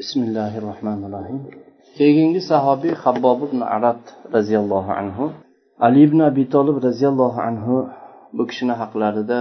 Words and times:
bismillahi 0.00 0.58
rohmanir 0.68 1.10
rohim 1.16 1.38
keyingi 1.98 2.40
sahobiy 2.50 2.94
habbob 3.04 3.38
ibn 3.46 3.60
arab 3.76 4.00
roziyallohu 4.36 4.90
anhu 5.00 5.24
ali 5.86 6.00
ibn 6.08 6.18
abi 6.30 6.44
tolib 6.54 6.76
roziyallohu 6.86 7.38
anhu 7.48 7.74
bu 8.36 8.42
kishini 8.50 8.74
haqlarida 8.80 9.38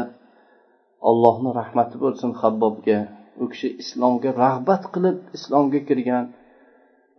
allohni 1.10 1.50
rahmati 1.60 1.96
bo'lsin 2.04 2.30
habbobga 2.42 3.00
u 3.44 3.46
kishi 3.52 3.68
islomga 3.84 4.30
rag'bat 4.44 4.84
qilib 4.94 5.18
islomga 5.38 5.80
kirgan 5.90 6.26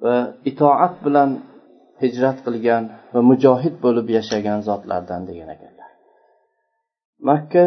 va 0.05 0.17
itoat 0.51 0.95
bilan 1.05 1.31
hijrat 2.03 2.39
qilgan 2.47 2.83
va 3.15 3.21
mujohid 3.31 3.75
bo'lib 3.85 4.07
yashagan 4.17 4.59
zotlardan 4.69 5.23
degan 5.29 5.49
ekanlar. 5.57 5.91
Makka 7.29 7.65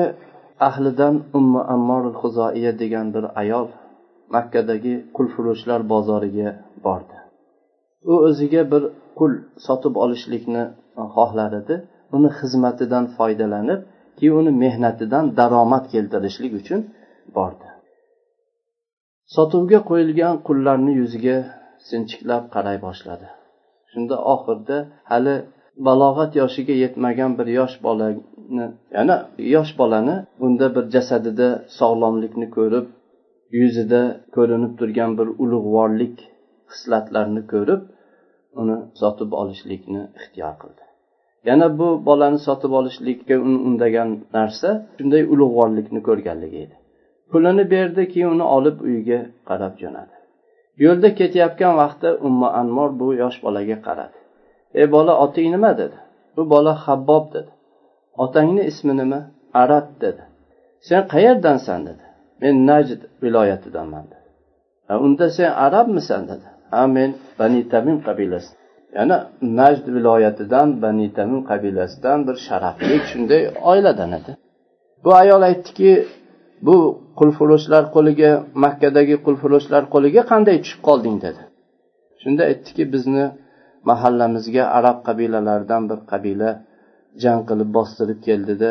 ahlidan 0.68 1.16
umma 1.38 1.62
ammor 1.76 2.04
huzoiya 2.22 2.72
degan 2.82 3.08
bir 3.16 3.26
ayol 3.44 3.68
makkadagi 4.36 4.94
qulfurushlar 5.18 5.82
bozoriga 5.94 6.50
bordi. 6.86 7.18
U 8.12 8.14
o'ziga 8.28 8.62
bir 8.72 8.84
qul 9.20 9.32
sotib 9.66 9.96
olishlikni 10.04 10.64
xohlar 11.16 11.52
edi 11.62 11.76
uni 12.16 12.30
xizmatidan 12.40 13.06
foydalanib 13.18 13.82
keyin 14.18 14.36
uni 14.42 14.52
mehnatidan 14.64 15.26
daromad 15.40 15.86
keltirishlik 15.94 16.54
uchun 16.62 16.80
bordi. 17.38 17.68
Sotuvga 19.36 19.80
qo'yilgan 19.90 20.36
qullarni 20.48 20.94
yuziga 21.02 21.38
sinchiklab 21.90 22.44
qaray 22.56 22.78
boshladi. 22.88 23.28
Shunda 23.92 24.16
oxirida 24.34 24.78
hali 25.12 25.36
balog'at 25.88 26.32
yoshiga 26.42 26.76
yetmagan 26.84 27.32
bir 27.40 27.48
yosh 27.60 27.76
bolani 27.86 28.66
yana 28.98 29.16
yosh 29.56 29.72
bolani 29.80 30.16
unda 30.46 30.68
bir 30.76 30.86
jasadida 30.96 31.48
sog'lomlikni 31.80 32.48
ko'rib 32.58 32.86
yuzida 33.60 34.02
ko'rinib 34.36 34.74
turgan 34.80 35.12
bir 35.20 35.28
ulug'vorlik 35.44 36.16
xislatlarini 36.72 37.44
ko'rib 37.54 37.82
uni 38.62 38.78
sotib 39.02 39.32
olishlikni 39.42 40.02
ixtiyor 40.20 40.54
qildi. 40.62 40.84
Yana 41.50 41.68
bu 41.80 41.88
bolani 42.08 42.40
sotib 42.48 42.72
olishlikka 42.80 43.36
uni 43.48 43.60
undagan 43.68 44.10
narsa 44.38 44.70
shunday 44.98 45.24
ulug'vorlikni 45.34 46.02
ko'rganligi 46.08 46.58
edi. 46.66 46.76
Pulini 47.32 47.64
berdi 47.74 48.04
keyin 48.14 48.30
uni 48.36 48.46
olib 48.58 48.78
uyiga 48.88 49.20
qarab 49.50 49.74
jo'nadi. 49.82 50.16
Yo'lda 50.86 51.10
ketayotgan 51.20 51.74
vaqtda 51.82 52.10
umma 52.28 52.50
anmor 52.62 52.90
bu 53.00 53.08
yosh 53.22 53.38
bolaga 53.46 53.78
qaradi. 53.88 54.18
Ey 54.80 54.88
bola 54.96 55.14
oting 55.26 55.48
nima? 55.56 55.72
dedi. 55.82 55.98
Bu 56.36 56.50
bola 56.54 56.74
habbob 56.86 57.26
dedi. 57.34 57.52
Otangni 58.24 58.64
ismi 58.72 58.94
nima? 59.02 59.20
Arab 59.64 59.88
dedi. 60.04 60.24
Sen 60.88 61.02
qayerdansan? 61.14 61.82
dedi. 61.90 62.04
Men 62.42 62.56
najd 62.70 63.02
viloyatidanman 63.24 64.06
dedi. 64.12 64.28
Unda 65.06 65.30
sen 65.30 65.52
arabmisan 65.66 66.24
dedi. 66.32 66.48
Ha 66.72 66.88
men 66.88 67.10
bani 67.40 67.70
tamim 67.70 67.98
qabilasi. 68.08 68.52
Yana 68.98 69.18
najd 69.42 69.86
viloyatidan 69.96 70.82
bani 70.82 71.08
tamim 71.18 71.42
qabilasidan 71.52 72.20
bir 72.28 72.36
sharafli 72.48 72.96
shunday 73.10 73.42
oiladan 73.72 74.12
edi. 74.20 74.32
Bu 75.04 75.10
ayol 75.22 75.42
aytdiki 75.50 75.92
bu 76.68 76.76
qulfurushlar 77.20 77.84
qo'liga 77.96 78.32
makkadagi 78.64 79.16
qulfurushlar 79.26 79.84
qo'liga 79.94 80.22
qanday 80.32 80.58
tushib 80.64 80.82
qolding 80.88 81.18
dedi. 81.26 81.42
Shunda 82.22 82.44
aytdiki 82.52 82.84
bizni 82.94 83.26
mahallamizga 83.90 84.64
arab 84.78 84.98
qabilalaridan 85.08 85.84
bir 85.90 86.00
qabila 86.12 86.50
jang 87.24 87.42
qilib 87.50 87.70
bostirib 87.78 88.20
keldida 88.28 88.70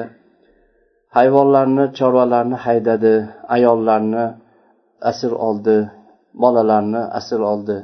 hayvonlarni 1.17 1.85
chorvalarni 1.99 2.57
haydadi 2.67 3.15
ayollarni 3.55 4.25
asir 5.11 5.33
oldi 5.49 5.77
bolalarni 6.43 7.03
asir 7.19 7.41
oldi. 7.53 7.77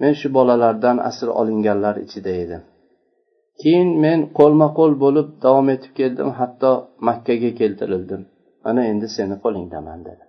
Men 0.00 0.12
shu 0.20 0.28
bolalardan 0.38 0.96
asir 1.08 1.28
olinganlar 1.40 1.96
ichida 2.04 2.32
edim. 2.44 2.62
Keyin 3.60 3.90
men 4.04 4.20
qo'lma 4.38 4.68
qo'l 4.78 4.92
bo'lib 5.04 5.28
davom 5.44 5.68
etib 5.74 5.92
keldim 6.00 6.30
hatto 6.38 6.72
makkaga 7.08 7.50
keltirildim. 7.60 8.22
Mana 8.64 8.82
endi 8.90 9.08
seni 9.16 9.36
qo'lingdaman 9.44 10.00
dedi. 10.08 10.24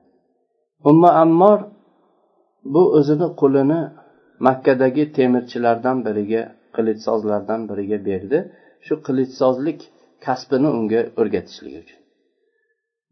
Umma 0.89 1.09
ammor 1.23 1.59
bu 2.73 2.81
o'zini 2.97 3.27
qulini 3.41 3.81
makkadagi 4.47 5.03
temirchilardan 5.17 5.97
biriga 6.05 6.41
qilichsozlardan 6.75 7.61
biriga 7.69 7.97
berdi. 8.09 8.37
Shu 8.85 8.93
qilichsozlik 9.07 9.79
kasbini 10.25 10.69
unga 10.77 11.01
o'rgatishlik 11.19 11.75
uchun. 11.83 12.00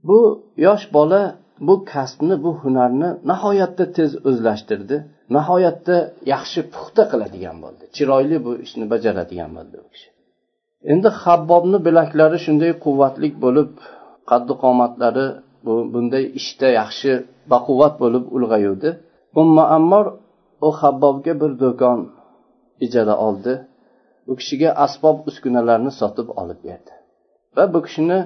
Bu 0.08 0.20
yosh 0.66 0.86
bola 0.96 1.22
bu 1.68 1.76
kasbni 1.92 2.36
bu 2.44 2.52
hunarni 2.62 3.10
nihoyatda 3.32 3.86
tez 3.98 4.12
o'zlashtirdi. 4.30 4.98
Nihoyatda 5.36 5.98
yaxshi 6.34 6.60
puxta 6.74 7.04
qiladigan 7.12 7.58
bo'ldi. 7.64 7.84
Chiroyli 7.96 8.38
bu 8.46 8.52
ishni 8.66 8.86
bajaradigan 8.94 9.52
bo'ldi 9.58 9.76
u 9.86 9.88
kishi. 9.94 10.10
Endi 10.92 11.10
habbobni 11.24 11.78
bilaklari 11.88 12.38
shunday 12.46 12.72
quvvatli 12.86 13.28
bo'lib 13.44 13.72
qaddi 14.30 14.54
qomatlari 14.64 15.26
bu 15.66 15.74
bunday 15.94 16.24
ishda 16.40 16.68
yaxshi 16.80 17.12
baquvvat 17.54 17.94
bo'lib 18.04 18.26
ulg'ayuvdi. 18.36 18.90
Umma 19.42 19.64
ammor 19.78 20.06
u 20.68 20.70
habbobga 20.82 21.34
bir 21.42 21.52
do'kon 21.64 22.00
ijara 22.86 23.16
oldi. 23.28 23.54
U 24.32 24.34
kishiga 24.40 24.70
asbob 24.86 25.18
uskunalarni 25.30 25.92
sotib 26.00 26.28
olib 26.42 26.60
berdi. 26.68 26.94
Va 27.56 27.64
bu 27.74 27.80
kishini 27.86 28.20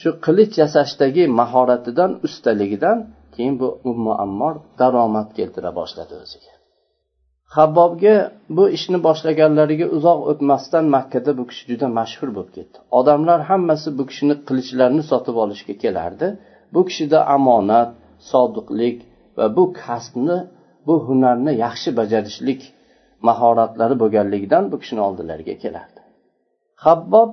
shu 0.00 0.10
qilich 0.24 0.54
yasashdagi 0.62 1.24
mahoratidan 1.40 2.10
ustaligidan 2.26 2.98
keyin 3.34 3.54
bu 3.60 3.68
ummu 3.90 4.12
ammor 4.24 4.54
daromad 4.80 5.28
keltira 5.38 5.70
boshladi 5.78 6.14
o'ziga. 6.24 6.52
Habbobga 7.56 8.16
bu 8.56 8.64
ishni 8.76 8.98
boshlaganlariga 9.06 9.86
uzoq 9.96 10.20
o'tmasdan 10.30 10.84
makkada 10.96 11.30
bu 11.38 11.44
kishi 11.50 11.64
juda 11.70 11.86
mashhur 11.98 12.28
bo'lib 12.36 12.50
ketdi. 12.56 12.76
Odamlar 12.98 13.40
hammasi 13.50 13.88
bu 13.98 14.04
kishini 14.10 14.34
qilichlarini 14.48 15.04
sotib 15.10 15.36
olishga 15.44 15.74
kelardi. 15.82 16.26
Bu 16.74 16.80
kishida 16.88 17.18
omonat 17.36 17.90
sodiqlik 18.30 18.98
va 19.38 19.46
bu 19.56 19.64
kasbni 19.82 20.38
bu 20.86 20.94
hunarni 21.06 21.52
yaxshi 21.64 21.90
bajarishlik 22.00 22.60
mahoratlari 23.28 23.94
bo'lganligidan 24.02 24.64
bu 24.72 24.76
kishini 24.82 25.02
oldilariga 25.08 25.54
kelardi. 25.62 26.00
Habbob 26.84 27.30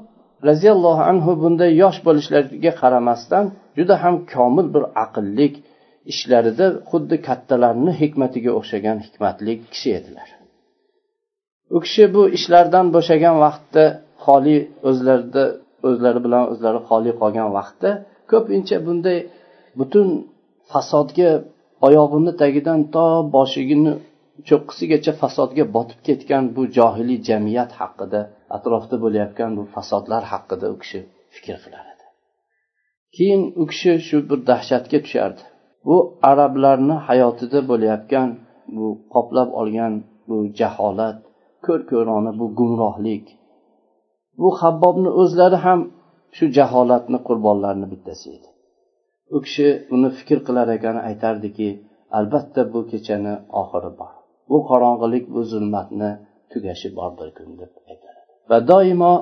roziyallohu 0.49 1.03
anhu 1.11 1.31
bunday 1.43 1.71
yosh 1.83 1.99
bo'lishlariga 2.07 2.71
qaramasdan 2.81 3.45
juda 3.77 3.95
ham 4.03 4.15
komil 4.33 4.67
bir 4.75 4.83
aqllik 5.05 5.53
ishlarida 6.11 6.65
xuddi 6.89 7.15
kattalarni 7.27 7.91
hikmatiga 8.01 8.51
o'xshagan 8.59 8.97
hikmatli 9.05 9.53
kishi 9.71 9.89
edilar. 9.99 10.27
U 11.75 11.77
kishi 11.85 12.03
bu 12.15 12.21
ishlardan 12.37 12.85
bo'shagan 12.95 13.35
vaqtda 13.45 13.83
xoli 14.25 14.57
o'zlarida 14.89 15.43
o'zlari 15.87 16.19
bilan 16.25 16.43
o'zlari 16.51 16.79
xoli 16.89 17.11
qolgan 17.21 17.49
vaqtda 17.57 17.89
ko'pincha 18.31 18.77
bunday 18.87 19.19
butun 19.79 20.07
fasodga 20.71 21.29
oyog'ini 21.87 22.31
tagidan 22.41 22.79
to 22.95 23.05
boshigini 23.35 23.93
cho'qqisigacha 24.49 25.11
fasodga 25.21 25.63
botib 25.75 25.99
ketgan 26.07 26.43
bu 26.55 26.61
johiliy 26.77 27.19
jamiyat 27.29 27.71
haqida 27.81 28.19
atrofda 28.58 28.96
bo'layotgan 29.03 29.52
bu 29.58 29.64
fasodlar 29.75 30.24
haqida 30.31 30.68
u 30.74 30.75
kishi 30.84 31.00
fikr 31.36 31.56
qilar 31.64 31.86
edi. 31.94 32.06
Keyin 33.16 33.44
u 33.62 33.64
kishi 33.72 33.91
shu 34.08 34.18
bir 34.30 34.40
dahshatga 34.50 35.00
tushardi. 35.06 35.44
Bu 35.88 35.97
arablarni 36.31 36.96
hayotida 37.08 37.59
bo'layotgan 37.72 38.30
bu 38.75 38.88
qoplab 39.14 39.50
olgan 39.62 39.94
bu 40.30 40.38
jaholat 40.59 41.18
ko'r 41.66 41.81
ko'rona 41.91 42.31
bu 42.40 42.46
gumrohlik 42.58 43.25
bu 44.41 44.50
habbobni 44.62 45.09
o'zlari 45.22 45.58
ham 45.66 45.80
shu 46.38 46.46
jaholatni 46.58 47.20
qurbonlarini 47.28 47.88
bittasi 47.94 48.28
edi. 48.35 48.50
U 49.35 49.38
kishi 49.46 49.68
uni 49.96 50.09
fikr 50.18 50.40
qilar 50.47 50.68
ekan 50.78 50.97
aytardiki 51.09 51.70
albatta 52.18 52.62
bu 52.74 52.80
kechani 52.91 53.34
oxiri 53.62 53.91
bor. 54.00 54.14
Bu 54.50 54.58
qorong'ilik 54.70 55.26
bu 55.34 55.41
zulmatni 55.52 56.11
tugashi 56.52 56.90
bor 56.97 57.11
bir 57.20 57.29
kun 57.38 57.49
deb 57.61 57.72
va 58.49 58.57
doimo 58.72 59.13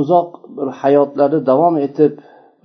uzoq 0.00 0.28
bir 0.56 0.68
hayotlari 0.80 1.38
davom 1.50 1.74
etib 1.86 2.12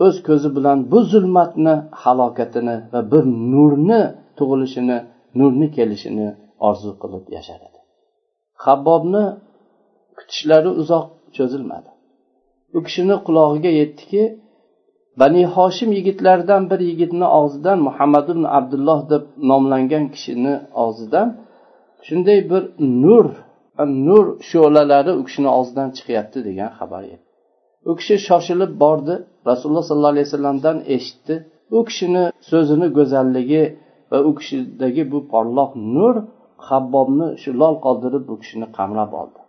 o'z 0.06 0.16
ko'zi 0.28 0.50
bilan 0.58 0.78
bu 0.92 1.00
zulmatni 1.12 1.76
halokatini 2.04 2.76
va 2.94 3.00
bir 3.12 3.24
nurni 3.54 4.02
tug'ilishini 4.38 4.98
nurni 5.40 5.68
kelishini 5.78 6.28
orzu 6.68 6.92
qilib 7.02 7.26
yashar 7.38 7.60
edi 7.68 7.80
habbobni 8.66 9.24
kutishlari 10.18 10.70
uzoq 10.82 11.06
cho'zilmadi. 11.36 11.90
U 12.78 12.80
kishini 12.86 13.16
qulog'iga 13.28 13.72
yetdiki 13.82 14.24
bani 15.22 15.42
hoshim 15.56 15.90
yigitlaridan 15.98 16.64
bir 16.72 16.80
yigitni 16.90 17.28
og'zidan 17.40 17.78
muhammad 17.88 18.26
ibn 18.34 18.44
abdulloh 18.58 19.00
deb 19.12 19.24
nomlangan 19.50 20.04
kishini 20.16 20.54
og'zidan 20.84 21.28
shunday 22.08 22.40
bir 22.52 22.64
nur 23.04 23.26
nur 24.08 24.26
shu'lalari 24.50 25.12
u 25.20 25.22
kishini 25.28 25.50
og'zidan 25.58 25.90
chiqyapti 25.98 26.40
degan 26.48 26.72
xabar 26.80 27.04
edi. 27.14 27.24
U 27.90 27.92
kishi 28.00 28.16
shoshilib 28.28 28.72
bordi 28.84 29.16
rasululloh 29.50 29.86
sollallohu 29.90 30.14
alayhi 30.16 30.28
vasallamdan 30.30 30.78
eshitdi. 30.96 31.36
U 31.78 31.80
kishini 31.88 32.24
so'zini 32.50 32.88
go'zalligi 32.98 33.64
va 34.12 34.18
u 34.30 34.32
kishidagi 34.40 35.04
bu 35.12 35.20
porloq 35.32 35.72
nur 35.96 36.16
habbobni 36.70 37.28
shu 37.42 37.50
lol 37.62 37.76
qoldirib 37.86 38.24
bu 38.30 38.36
kishini 38.42 38.68
qamrab 38.78 39.12
oldi. 39.22 39.40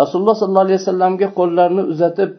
Rasululloh 0.00 0.36
sollallohu 0.40 0.66
alayhi 0.66 0.80
vasallamga 0.82 1.28
qo'llarini 1.38 1.84
uzatib 1.92 2.30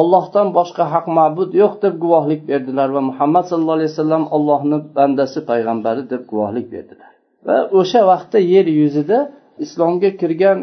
ollohdan 0.00 0.46
boshqa 0.58 0.84
haq 0.92 1.06
ma'bud 1.18 1.50
yo'q 1.62 1.74
deb 1.84 1.94
guvohlik 2.04 2.40
berdilar 2.50 2.88
va 2.96 3.02
muhammad 3.10 3.44
sallallohu 3.50 3.78
alayhi 3.78 3.92
vasallam 3.94 4.24
ollohni 4.36 4.78
bandasi 4.98 5.40
payg'ambari 5.50 6.02
deb 6.12 6.22
guvohlik 6.30 6.66
berdilar. 6.74 7.12
Va 7.46 7.56
o'sha 7.80 8.00
vaqtda 8.10 8.38
yer 8.54 8.66
yuzida 8.80 9.18
islomga 9.64 10.10
kirgan 10.20 10.58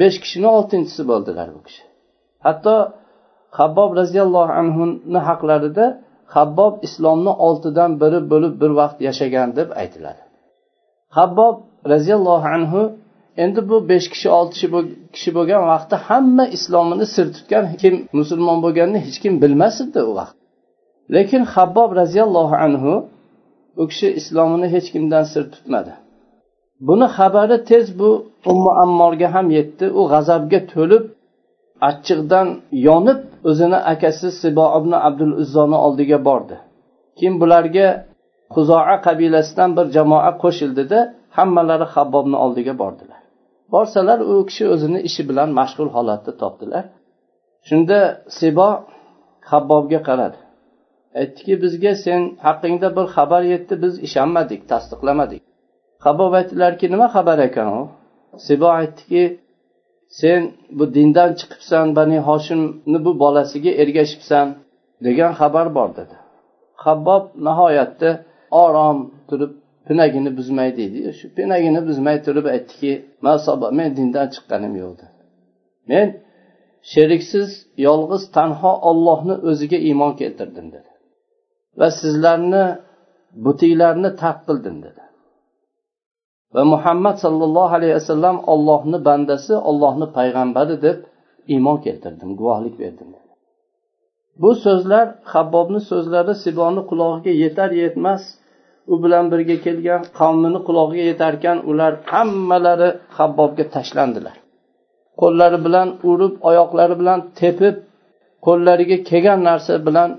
besh 0.00 0.16
kishini 0.22 0.48
oltinchisi 0.56 1.02
bo'ldilar 1.10 1.48
bu 1.56 1.60
kishi. 1.66 1.82
Hatto 2.46 2.74
habbob 3.58 3.90
roziyallohu 4.00 4.52
anhuni 4.60 5.20
haqlarida 5.28 5.86
habbob 6.36 6.74
islomni 6.86 7.32
oltidan 7.46 7.90
biri 8.02 8.20
bo'lib 8.32 8.54
bir 8.62 8.70
vaqt 8.80 8.98
yashagan 9.08 9.48
deb 9.58 9.68
aytiladi. 9.82 10.22
Habbob 11.18 11.56
roziyallohu 11.92 12.48
anhu 12.56 12.82
endi 13.42 13.60
bu 13.70 13.76
besh 13.90 14.06
kishi 14.12 14.28
olti 14.38 14.54
kishi 15.14 15.30
bo'lgan 15.36 15.62
vaqtda 15.72 15.96
hamma 16.08 16.44
islomini 16.56 17.06
sir 17.14 17.26
tutgan 17.36 17.64
kim 17.82 17.94
musulmon 18.18 18.58
bo'lganini 18.64 19.00
hech 19.06 19.18
kim 19.24 19.34
bilmas 19.42 19.76
edi 19.84 20.00
u 20.10 20.12
vaqt. 20.20 20.36
Lekin 21.14 21.42
habbob 21.54 21.90
roziyallohu 22.00 22.56
anhu 22.66 22.92
u 23.80 23.84
kishi 23.90 24.08
islomini 24.20 24.66
hech 24.74 24.88
kimdan 24.94 25.24
sir 25.32 25.44
tutmadi. 25.54 25.92
Buni 26.86 27.06
xabari 27.16 27.56
tez 27.70 27.86
bu 28.00 28.10
ummu 28.50 28.70
ammorga 28.84 29.28
ham 29.34 29.46
yetdi. 29.58 29.84
U 30.00 30.02
g'azabga 30.12 30.60
to'lib 30.72 31.04
achchiqdan 31.88 32.48
yonib 32.88 33.20
o'zini 33.50 33.78
akasi 33.92 34.28
sibo 34.40 34.66
ibn 34.78 34.92
abdul 35.08 35.32
uzzoni 35.42 35.78
oldiga 35.86 36.18
bordi. 36.28 36.56
Keyin 37.16 37.36
bularga 37.42 37.86
huzoa 38.54 38.96
qabilasidan 39.06 39.70
bir 39.78 39.86
jamoa 39.96 40.30
qo'shildida 40.42 40.98
hammalari 41.36 41.86
habbobni 41.94 42.36
oldiga 42.44 42.74
bordilar. 42.82 43.20
Borsalar 43.74 44.18
u 44.30 44.34
kishi 44.48 44.64
o'zini 44.74 45.00
ishi 45.08 45.22
bilan 45.28 45.48
mashg'ul 45.58 45.90
holatda 45.96 46.32
topdilar. 46.42 46.84
Shunda 47.68 47.98
sibo 48.38 48.68
habbobga 49.50 50.00
qaradi. 50.08 50.38
Aytdiki 51.20 51.54
bizga 51.62 51.92
sen 52.04 52.22
haqingda 52.46 52.88
bir 52.96 53.06
xabar 53.16 53.42
yetdi 53.52 53.74
biz 53.82 53.94
ishonmadik 54.06 54.60
tasdiqlamadik. 54.70 55.42
Habob 56.04 56.32
aytdilarki 56.38 56.86
nima 56.92 57.06
xabar 57.14 57.38
ekan 57.48 57.68
u? 57.80 57.82
Sibo 58.46 58.68
aytdiki 58.80 59.24
sen 60.20 60.40
bu 60.78 60.84
dindan 60.94 61.30
chiqibsan 61.38 61.86
bani 61.96 62.18
hoshimni 62.28 62.98
bu 63.06 63.12
bolasiga 63.22 63.72
ergashibsan 63.82 64.46
degan 65.06 65.32
xabar 65.40 65.66
bor 65.76 65.90
dedi. 65.98 66.16
Habbob 66.84 67.24
nihoyatda 67.46 68.10
orom 68.50 68.98
turib 69.28 69.52
pinagini 69.86 70.30
buzmay 70.38 70.70
deydiyu 70.78 71.10
shu 71.18 71.26
pinagini 71.36 71.80
buzmay 71.88 72.16
turib 72.26 72.46
aytdiki 72.54 72.92
men 73.78 73.88
dindan 73.98 74.26
chiqqanim 74.34 74.74
yo'q 74.82 74.92
dedi. 75.00 75.18
Men 75.90 76.06
sheriksiz 76.92 77.50
yolg'iz 77.86 78.22
tanho 78.36 78.72
ollohni 78.90 79.34
o'ziga 79.50 79.78
iymon 79.88 80.12
keltirdim 80.20 80.66
dedi. 80.76 80.90
Va 81.78 81.88
sizlarni 82.00 82.64
butinglarni 83.44 84.10
tark 84.22 84.40
qildim 84.48 84.76
dedi. 84.86 85.02
Va 86.54 86.62
muhammad 86.72 87.16
sollallohu 87.24 87.74
alayhi 87.78 87.94
vasallam 88.00 88.36
ollohni 88.52 88.98
bandasi 89.08 89.54
ollohni 89.70 90.06
payg'ambari 90.16 90.76
deb 90.86 90.98
iymon 91.54 91.76
keltirdim 91.84 92.30
guvohlik 92.40 92.74
berdim. 92.82 93.08
Bu 94.42 94.50
so'zlar 94.64 95.06
habbobni 95.32 95.80
so'zlari 95.90 96.34
siboni 96.44 96.82
qulog'iga 96.90 97.32
yetar 97.44 97.70
yetmas 97.82 98.22
u 98.92 98.94
bilan 99.02 99.24
birga 99.32 99.56
kelgan 99.66 100.02
qavmini 100.18 100.60
qulog'iga 100.68 101.04
yetarkan 101.10 101.56
ular 101.70 101.92
hammalari 102.12 102.90
habbobga 103.18 103.64
tashlandilar. 103.74 104.36
Qo'llari 105.20 105.58
bilan 105.66 105.88
urib 106.10 106.34
oyoqlari 106.50 106.94
bilan 107.00 107.20
tepib 107.40 107.76
qo'llariga 108.46 108.98
kelgan 109.10 109.40
narsa 109.48 109.74
bilan 109.86 110.10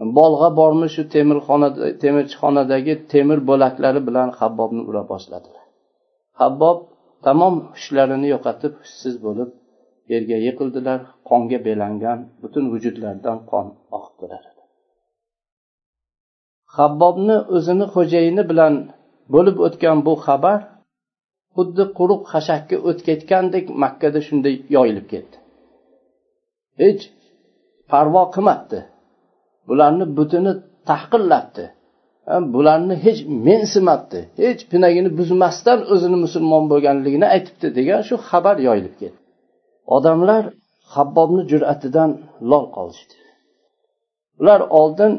bolg'a 0.00 0.56
bormi 0.56 0.88
shu 0.94 1.02
temirxonada 1.14 1.98
temirchixonadagi 2.02 2.94
temir 3.12 3.38
bo'laklari 3.50 4.00
bilan 4.08 4.28
habbobni 4.40 4.82
ura 4.90 5.02
boshladilar. 5.12 5.64
Habbob 6.40 6.78
tamom 7.26 7.54
hushlarini 7.74 8.28
yo'qotib 8.34 8.72
hushsiz 8.80 9.14
bo'lib 9.26 9.50
yerga 10.12 10.36
yiqildilar 10.46 11.00
qonga 11.28 11.58
belangan 11.68 12.18
butun 12.42 12.64
vujudlaridan 12.72 13.38
qon 13.50 13.66
oqib 13.96 14.14
turar 14.20 14.42
edi. 14.50 14.62
Habbobni 16.76 17.36
o'zini 17.56 17.86
xo'jayini 17.94 18.42
bilan 18.50 18.74
bo'lib 19.34 19.56
o'tgan 19.66 19.98
bu 20.06 20.14
xabar 20.26 20.60
xuddi 21.56 21.84
quruq 21.98 22.22
xashakka 22.32 22.76
o't 22.88 23.00
ketgandek 23.08 23.66
makkada 23.82 24.20
shunday 24.26 24.54
yoyilib 24.76 25.06
ketdi. 25.12 25.36
Hech 26.82 27.02
parvo 27.90 28.22
qilmabdi. 28.34 28.78
Bularni 29.68 30.04
butini 30.18 30.52
tahqirlatdi. 30.90 31.64
Bularni 32.54 32.94
hech 33.04 33.20
mensimabdi 33.48 34.20
hech 34.44 34.60
pinagini 34.72 35.10
buzmasdan 35.18 35.78
o'zini 35.92 36.18
musulmon 36.24 36.64
bo'lganligini 36.72 37.26
aytibdi 37.34 37.66
degan 37.78 38.00
shu 38.08 38.14
xabar 38.28 38.56
yoyilib 38.68 38.94
ketdi. 39.00 39.18
Odamlar 39.96 40.42
habbobni 40.94 41.42
jur'atidan 41.50 42.10
lol 42.50 42.66
qolishdi. 42.76 43.14
Ular 44.40 44.60
oldin 44.80 45.12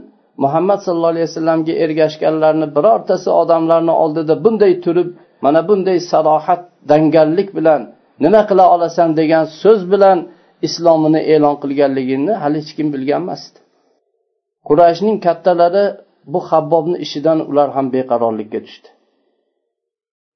muhammad 0.43 0.79
sallallohu 0.85 1.13
alayhi 1.15 1.27
vasallamga 1.29 1.73
ergashganlarni 1.83 2.67
birortasi 2.75 3.29
odamlarni 3.41 3.93
oldida 4.03 4.33
bunday 4.45 4.73
turib 4.85 5.09
mana 5.45 5.61
bunday 5.69 5.97
sarohat 6.11 6.61
dangallik 6.89 7.49
bilan 7.57 7.81
nima 8.23 8.41
qila 8.49 8.65
olasan? 8.75 9.09
degan 9.19 9.45
so'z 9.61 9.81
bilan 9.93 10.17
islomini 10.67 11.21
e'lon 11.33 11.55
qilganligini 11.63 12.33
hali 12.43 12.57
hech 12.61 12.71
kim 12.77 12.87
bilgan 12.93 13.21
emasdi. 13.25 13.57
Qurashning 14.69 15.17
kattalari 15.25 15.85
bu 16.33 16.39
habbobni 16.49 16.97
ishidan 17.05 17.39
ular 17.49 17.69
ham 17.75 17.85
beqarorlikka 17.95 18.59
tushdi. 18.65 18.89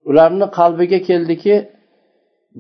Ularni 0.09 0.47
qalbiga 0.57 0.99
keldiki 1.09 1.55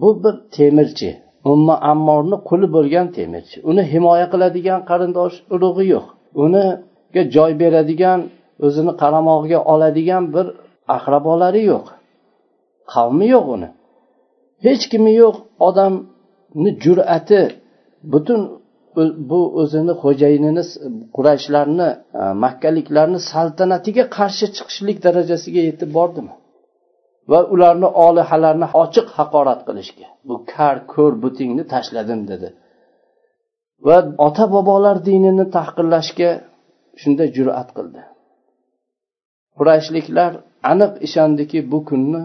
bu 0.01 0.09
bir 0.23 0.35
temirchi 0.55 1.09
umma 1.51 1.75
ammorni 1.91 2.37
quli 2.49 2.67
bo'lgan 2.75 3.07
temirchi. 3.17 3.57
Uni 3.69 3.83
himoya 3.93 4.27
qiladigan 4.33 4.79
qarindosh 4.89 5.35
urug'i 5.53 5.85
yo'q. 5.93 6.05
Uniga 6.43 7.23
joy 7.35 7.51
beradigan 7.61 8.19
o'zini 8.65 8.93
qaramog'iga 9.01 9.59
oladigan 9.73 10.23
bir 10.35 10.45
aqrabolari 10.97 11.61
yo'q. 11.71 11.85
Qavmi 12.93 13.25
yo'q 13.35 13.45
uni. 13.55 13.69
Hech 14.65 14.83
kimi 14.91 15.11
yo'q 15.23 15.35
odamni 15.67 16.71
jur'ati 16.83 17.41
butun 18.13 18.41
bu 19.29 19.39
o'zini 19.61 19.93
xo'jayinini 20.03 20.63
qurayshlarni 21.15 21.89
e, 22.19 22.21
makkaliklarni 22.45 23.19
saltanatiga 23.31 24.03
qarshi 24.17 24.47
chiqishlik 24.55 24.97
darajasiga 25.05 25.61
yetib 25.69 25.89
bordimi? 25.97 26.33
Va 27.31 27.39
ularni 27.53 27.89
olihalarni 28.07 28.67
ochiq 28.83 29.07
haqorat 29.17 29.61
qilishga. 29.67 30.07
Bu 30.27 30.35
kar 30.53 30.75
ko'r 30.93 31.13
butingni 31.23 31.63
tashladim 31.73 32.21
dedi. 32.31 32.49
Va 33.87 33.97
ota 34.27 34.45
bobolar 34.55 34.97
dinini 35.09 35.45
tahqirlashga 35.57 36.29
shunday 37.01 37.29
jur'at 37.37 37.69
qildi. 37.77 38.01
Qurayshliklar 39.57 40.31
aniq 40.71 40.93
ishondiki 41.07 41.59
bu 41.71 41.79
kunni 41.89 42.23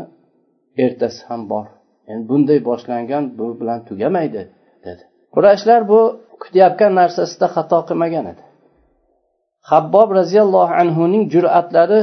ertasi 0.84 1.20
ham 1.28 1.42
bor. 1.52 1.66
Yani 2.08 2.22
bunday 2.28 2.58
boshlangan 2.68 3.25
bu 3.38 3.46
bilan 3.60 3.80
tugamaydi 3.88 4.42
dedi. 4.87 5.04
Qurashlar 5.35 5.80
bu 5.90 6.00
kutayotgan 6.42 6.92
narsasida 7.00 7.47
xato 7.54 7.78
qilmagan 7.88 8.25
edi. 8.32 8.42
Habbob 9.70 10.08
roziyallohu 10.18 10.75
anhuning 10.82 11.25
jur'atlari 11.35 12.00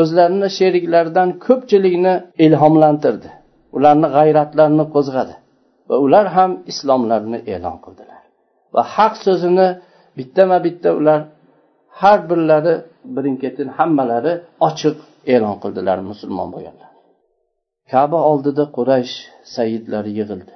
o'zlarini 0.00 0.48
sheriklaridan 0.58 1.28
ko'pchilikni 1.46 2.14
ilhomlantirdi. 2.46 3.28
Ularni 3.76 4.08
g'ayratlarini 4.16 4.84
qo'zg'adi 4.94 5.34
va 5.88 5.96
ular 6.04 6.26
ham 6.36 6.50
islomlarini 6.72 7.38
e'lon 7.54 7.76
qildilar. 7.84 8.20
Va 8.74 8.82
haq 8.94 9.14
so'zini 9.26 9.68
bittama 10.18 10.56
bitta 10.66 10.90
ular 11.00 11.20
har 12.00 12.18
birlari 12.30 12.74
birin 13.14 13.36
ketin 13.42 13.68
hammalari 13.78 14.32
ochiq 14.68 14.96
e'lon 15.34 15.56
qildilar 15.62 15.98
musulmon 16.10 16.48
bo'lganlar. 16.54 16.90
Kaba 17.92 18.18
oldida 18.30 18.64
quraysh 18.76 19.14
sayidlari 19.54 20.10
yig'ildi. 20.18 20.54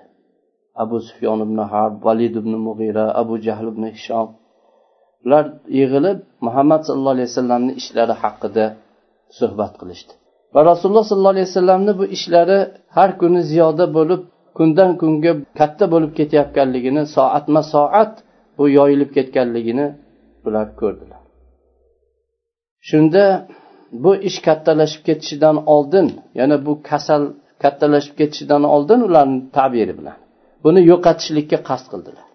Abu 0.83 0.97
sufyon 1.09 1.41
ibn 1.47 1.59
harb 1.73 1.95
valid 2.07 2.35
ibn 2.43 2.53
mug'ira 2.67 3.05
abu 3.23 3.35
jahl 3.47 3.67
ibn 3.73 3.85
hishom 3.95 4.29
ular 5.25 5.45
yig'ilib 5.79 6.19
muhammad 6.47 6.81
sallallohu 6.87 7.15
alayhi 7.17 7.31
vasallamni 7.33 7.73
ishlari 7.81 8.15
haqida 8.23 8.65
suhbat 9.39 9.73
qilishdi. 9.81 10.13
Va 10.55 10.61
rasululloh 10.71 11.05
sollallohu 11.11 11.35
alayhi 11.37 11.49
vasallamni 11.51 11.93
bu 12.01 12.05
ishlari 12.17 12.59
har 12.97 13.11
kuni 13.21 13.41
ziyoda 13.51 13.85
bo'lib 13.97 14.23
kundan 14.59 14.91
kunga 15.01 15.33
katta 15.59 15.85
bo'lib 15.93 16.13
ketayotganligini 16.19 17.03
soatma 17.17 17.63
soat 17.75 18.13
bu 18.59 18.65
yoyilib 18.79 19.11
ketganligini 19.17 19.87
ular 20.47 20.67
ko'rdilar. 20.81 21.21
Shunda 22.89 23.25
bu 24.05 24.13
ish 24.29 24.39
kattalashib 24.47 25.03
ketishidan 25.09 25.57
oldin 25.75 26.07
yana 26.39 26.57
bu 26.67 26.73
kasal 26.89 27.23
kattalashib 27.63 28.15
ketishidan 28.21 28.63
oldin 28.75 29.01
ularni 29.09 29.39
tabiri 29.57 29.95
bilan 30.01 30.19
buni 30.65 30.81
yo'qotishlikka 30.91 31.59
qasd 31.69 31.87
qildilar. 31.93 32.27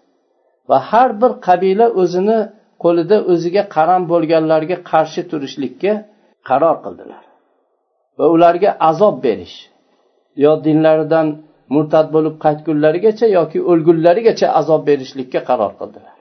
Va 0.70 0.78
har 0.90 1.10
bir 1.20 1.32
qabila 1.46 1.86
o'zini 2.02 2.38
qo'lida 2.84 3.16
o'ziga 3.32 3.62
qaram 3.76 4.02
bo'lganlarga 4.12 4.76
qarshi 4.90 5.20
turishlikka 5.30 5.92
qaror 6.48 6.76
qildilar. 6.84 7.22
Va 8.18 8.26
ularga 8.34 8.70
azob 8.90 9.16
berish 9.26 9.56
yo 10.44 10.52
dinlaridan 10.66 11.26
murtad 11.74 12.06
bo'lib 12.14 12.34
qaytgunlarigacha 12.44 13.26
yoki 13.38 13.58
o'lgunlarigacha 13.70 14.46
azob 14.60 14.82
berishlikka 14.88 15.40
qaror 15.48 15.72
qildilar. 15.80 16.16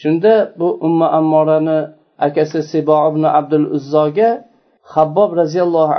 Shunda 0.00 0.32
bu 0.58 0.68
umma 0.86 1.06
ammorani 1.18 1.78
akasi 2.26 2.60
sibo 2.70 2.96
ibn 3.10 3.22
abdul 3.38 3.66
uzzoga 3.76 4.30
habbob 4.94 5.30
roziyallohu 5.40 5.94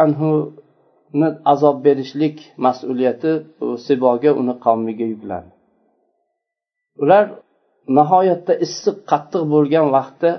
uni 1.15 1.29
azob 1.53 1.77
berishlik 1.85 2.37
mas'uliyati 2.65 3.31
siboga 3.85 4.31
uni 4.41 4.53
qavmiga 4.65 5.05
yuklandi 5.13 5.53
ular 7.03 7.25
nihoyatda 7.97 8.53
issiq 8.65 8.97
qattiq 9.11 9.43
bo'lgan 9.53 9.87
vaqtda 9.97 10.31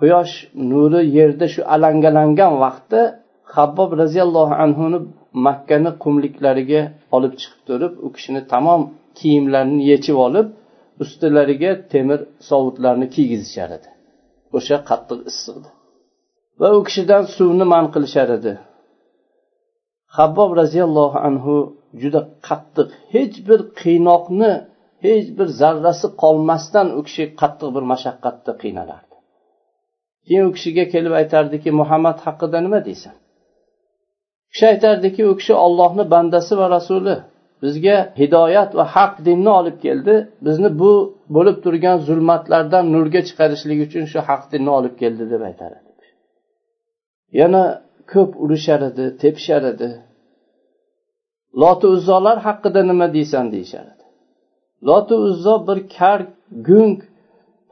quyosh 0.00 0.34
nuri 0.70 1.00
yerda 1.18 1.46
shu 1.54 1.60
alangalangan 1.74 2.52
vaqtda 2.64 3.00
habbob 3.54 3.90
roziyallohu 4.02 4.54
anhuni 4.64 4.98
makkani 5.46 5.90
qumliklariga 6.02 6.82
olib 7.16 7.32
chiqib 7.40 7.60
turib 7.68 7.92
u 8.06 8.08
kishini 8.14 8.42
tamom 8.52 8.82
kiyimlarini 9.18 9.82
yechib 9.90 10.16
olib 10.26 10.46
ustilariga 11.02 11.70
temir 11.92 12.20
sovutlarni 12.48 13.06
kiygizishar 13.14 13.70
edi. 13.78 13.88
O'sha 14.56 14.76
qattiq 14.90 15.20
issiqda 15.30 15.68
va 16.60 16.68
u 16.78 16.80
kishidan 16.88 17.22
suvni 17.36 17.64
man 17.72 17.84
qilishar 17.94 18.28
edi. 18.38 18.52
Habbob 20.16 20.50
roziyallohu 20.60 21.18
anhu 21.28 21.54
juda 22.02 22.20
qattiq 22.48 22.88
hech 23.14 23.36
bir 23.48 23.60
qiynoqni 23.80 24.52
hech 25.06 25.26
bir 25.38 25.48
zarrasi 25.60 26.06
qolmasdan 26.22 26.88
u 26.98 27.00
kishi 27.06 27.24
qattiq 27.40 27.70
bir 27.76 27.84
mashaqqatda 27.92 28.52
qiynalardi. 28.62 29.14
Keyin 30.26 30.44
u 30.50 30.52
kishiga 30.56 30.84
kelib 30.94 31.12
aytardiki 31.20 31.70
muhammad 31.80 32.18
haqida 32.26 32.58
nima 32.66 32.80
deysan? 32.88 33.14
Kishi 34.52 34.66
aytardiki 34.72 35.22
u 35.30 35.32
kishi 35.40 35.54
ollohni 35.66 36.04
bandasi 36.14 36.52
va 36.60 36.66
rasuli. 36.76 37.16
Bizga 37.62 37.96
hidoyat 38.20 38.70
va 38.78 38.84
haq 38.96 39.12
dinni 39.26 39.50
olib 39.60 39.76
keldi. 39.84 40.14
Bizni 40.46 40.68
bu 40.80 40.92
bo'lib 41.36 41.56
turgan 41.64 41.98
zulmatlardan 42.08 42.84
nurga 42.94 43.20
chiqarishlik 43.28 43.78
uchun 43.86 44.04
shu 44.12 44.18
haq 44.28 44.42
dinni 44.52 44.70
olib 44.78 44.94
keldi 45.02 45.24
deb 45.32 45.42
aytar 45.48 45.70
edi. 45.78 46.04
Yana 47.40 47.62
ko'p 48.12 48.30
urishar 48.44 48.80
edi 48.90 49.04
tepishar 49.22 49.62
edi. 49.72 49.88
Loti 51.62 51.86
uzzolar 51.94 52.38
haqida 52.46 52.80
nima 52.90 53.06
deysan 53.16 53.46
deyishadi 53.54 53.90
edi 53.94 54.06
loti 54.88 55.14
uzzo 55.28 55.54
bir 55.68 55.78
kar 55.96 56.20
gung 56.68 56.98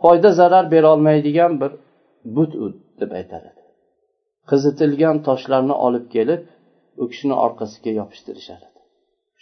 foyda 0.03 0.31
zarar 0.41 0.64
berolmaydigan 0.75 1.53
bir 1.61 1.73
but 2.37 2.53
deb 3.00 3.11
aytar 3.21 3.43
edi 3.50 3.62
qizitilgan 4.50 5.17
toshlarni 5.26 5.75
olib 5.87 6.07
kelib 6.14 6.43
u 7.03 7.05
kishini 7.11 7.37
orqasiga 7.47 7.91
yopishtirishar 8.00 8.61
edi 8.69 8.81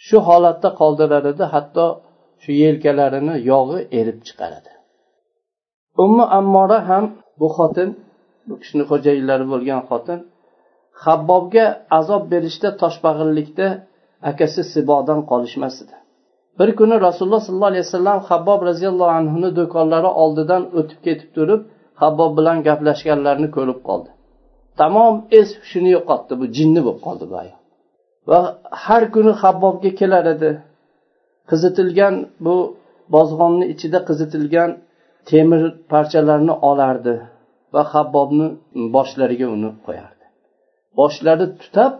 shu 0.05 0.17
holatda 0.27 0.69
qoldirar 0.79 1.23
edi 1.33 1.45
hatto 1.53 1.85
shu 2.43 2.51
yelkalarini 2.63 3.35
yog'i 3.51 3.79
erib 3.99 4.19
chiqaradi. 4.27 4.71
Ummi 6.03 6.25
ammora 6.39 6.79
ham 6.89 7.05
bu 7.39 7.47
xotin 7.57 7.89
bu 8.47 8.55
kishini 8.61 8.83
xo'jayinlari 8.91 9.45
bo'lgan 9.53 9.81
xotin 9.89 10.19
habbobga 11.05 11.65
azob 11.99 12.23
berishda 12.33 12.69
toshbag'irlikda 12.81 13.67
akasi 14.29 14.61
sibodan 14.73 15.19
qolishmas 15.31 15.75
edi. 15.83 15.95
Bir 16.59 16.69
kuni 16.79 16.95
rasululloh 17.07 17.41
sollallohu 17.47 17.71
alayhi 17.73 17.85
vasallam 17.87 18.19
habbob 18.29 18.59
roziyallohu 18.69 19.13
anhuni 19.19 19.49
do'konlari 19.59 20.09
oldidan 20.23 20.63
o'tib 20.79 20.99
ketib 21.05 21.29
turib 21.35 21.61
habbob 22.01 22.31
bilan 22.37 22.57
gaplashganlarini 22.67 23.49
ko'rib 23.57 23.79
qoldi. 23.87 24.09
Tamom 24.79 25.15
es 25.39 25.49
hushini 25.61 25.89
yo'qotdi 25.97 26.33
bu 26.39 26.45
jinni 26.57 26.81
bo'lib 26.85 27.01
qoldi 27.07 27.25
bu 27.31 27.35
ayol. 27.43 27.59
Va 28.29 28.39
har 28.85 29.03
kuni 29.13 29.31
habbobga 29.41 29.91
kelar 29.99 30.25
edi. 30.35 30.51
Qizitilgan 31.49 32.15
bu 32.45 32.55
bozg'onni 33.15 33.65
ichida 33.73 33.99
qizitilgan 34.09 34.69
temir 35.29 35.61
parchalarini 35.91 36.55
olardi 36.69 37.15
va 37.73 37.81
habbobni 37.93 38.47
boshlariga 38.95 39.47
uni 39.55 39.69
qo'yardi. 39.85 40.25
Boshlari 40.99 41.45
tutab 41.61 41.91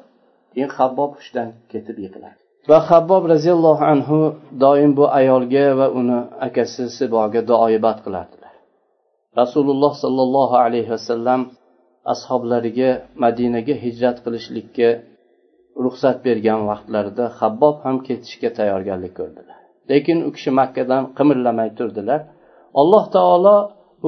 keyin 0.53 0.71
habbob 0.77 1.11
hushdan 1.17 1.49
ketib 1.71 1.97
yiqiladi. 2.05 2.37
Va 2.71 2.79
habbob 2.89 3.23
roziyallohu 3.33 3.83
anhu 3.93 4.17
doim 4.63 4.91
bu 4.99 5.05
ayolga 5.19 5.65
va 5.79 5.87
uni 5.99 6.19
akasi 6.47 6.83
siboga 6.97 7.41
duoibat 7.49 7.97
qilardilar. 8.05 8.53
Rasululloh 9.41 9.93
sollallohu 10.03 10.55
alayhi 10.65 10.89
vasallam 10.95 11.41
ashoblariga 12.13 12.89
madinaga 13.23 13.75
hijrat 13.83 14.17
qilishlikka 14.25 14.89
ruxsat 15.83 16.17
bergan 16.27 16.59
vaqtlarida 16.69 17.25
habbob 17.39 17.75
ham 17.85 17.95
ketishga 18.07 18.49
tayyorgarlik 18.57 19.13
ko'rdilar. 19.19 19.59
Lekin 19.91 20.17
u 20.27 20.29
kishi 20.35 20.51
makkadan 20.59 21.03
qimirlamay 21.17 21.69
turdilar. 21.77 22.21
Alloh 22.81 23.05
taolo 23.15 23.57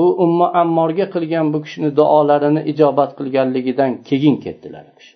u 0.01 0.03
umma 0.25 0.47
ammorga 0.61 1.05
qilgan 1.15 1.47
bu 1.53 1.59
kishini 1.65 1.89
duolarini 1.99 2.61
ijobat 2.71 3.11
qilganligidan 3.19 3.91
keyin 4.07 4.35
ketdilar 4.45 4.83
u 4.91 4.93
kishi. 4.99 5.15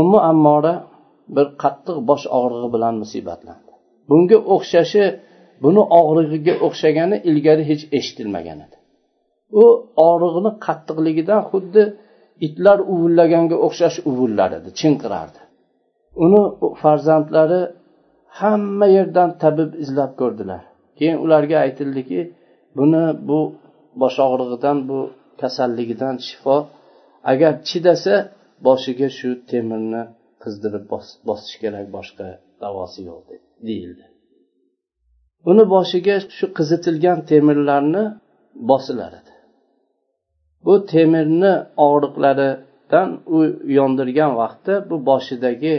Ummu 0.00 0.18
ammora 0.30 0.74
bir 1.36 1.46
qattiq 1.62 1.96
bosh 2.10 2.24
og'rig'i 2.38 2.68
bilan 2.74 2.94
musibatlandi. 3.02 3.70
Bunga 4.08 4.38
o'xshashi 4.54 5.04
buni 5.64 5.82
og'rig'iga 6.00 6.54
o'xshagani 6.66 7.16
ilgari 7.30 7.64
hech 7.70 7.82
eshitilmagan 7.98 8.58
edi. 8.66 8.76
U 9.62 9.64
og'rig'ini 10.08 10.50
qattiqligidan 10.66 11.40
xuddi 11.50 11.82
itlar 12.46 12.78
uvillaganga 12.92 13.56
o'xshash 13.66 13.96
uvillar 14.10 14.50
edi 14.58 14.70
chinqirardi. 14.80 15.40
Uni 16.24 16.42
farzandlari 16.82 17.60
hamma 18.40 18.86
yerdan 18.96 19.30
tabib 19.42 19.70
izlab 19.84 20.12
ko'rdilar. 20.20 20.62
Keyin 20.98 21.18
ularga 21.24 21.56
aytildiki 21.66 22.20
buni 22.78 23.04
bu 23.28 23.40
bosh 24.00 24.18
og'rig'idan 24.26 24.76
bu 24.88 24.98
kasalligidan 25.40 26.14
shifo 26.26 26.56
agar 27.32 27.52
chidasa 27.68 28.14
boshiga 28.66 29.08
shu 29.18 29.30
temirni 29.50 30.02
qizdirib 30.42 30.84
bosish 31.28 31.56
kerak 31.62 31.86
boshqa 31.96 32.26
davosi 32.62 33.00
yo'q 33.10 33.26
deyildi. 33.68 34.04
Uni 35.50 35.64
boshiga 35.74 36.16
shu 36.36 36.46
qizitilgan 36.58 37.18
temirlarni 37.30 38.04
bosilar 38.70 39.12
edi. 39.20 39.32
Bu 40.64 40.74
temirni 40.92 41.54
og'riqlaridan 41.86 43.08
u 43.36 43.38
yondirgan 43.78 44.32
vaqtda 44.40 44.74
bu 44.90 44.96
boshidagi 45.10 45.74